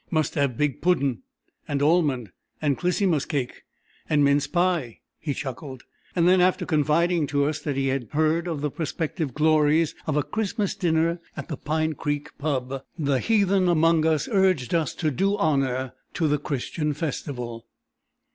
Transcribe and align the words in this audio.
"Must 0.09 0.33
have 0.33 0.57
big 0.57 0.81
poodinn, 0.81 1.19
and 1.67 1.79
almond, 1.79 2.31
and 2.59 2.75
Clisymus 2.75 3.27
cake, 3.27 3.61
and 4.09 4.23
mince 4.23 4.47
pie," 4.47 4.99
he 5.19 5.31
chuckled, 5.31 5.83
and 6.15 6.27
then 6.27 6.41
after 6.41 6.65
confiding 6.65 7.27
to 7.27 7.45
us 7.45 7.59
that 7.59 7.75
he 7.75 7.89
had 7.89 8.07
heard 8.13 8.47
of 8.47 8.61
the 8.61 8.71
prospective 8.71 9.35
glories 9.35 9.93
of 10.07 10.17
a 10.17 10.23
Christmas 10.23 10.73
dinner 10.73 11.19
at 11.37 11.49
the 11.49 11.55
Pine 11.57 11.93
Creek 11.93 12.29
"Pub.," 12.39 12.83
the 12.97 13.19
heathen 13.19 13.69
among 13.69 14.03
us 14.07 14.27
urged 14.31 14.73
us 14.73 14.95
to 14.95 15.11
do 15.11 15.37
honour 15.37 15.93
to 16.15 16.27
the 16.27 16.39
Christian 16.39 16.93
festival. 16.95 17.67